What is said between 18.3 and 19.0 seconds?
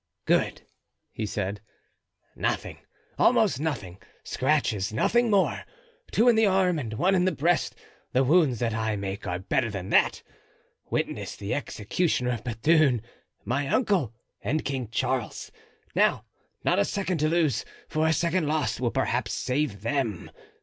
lost will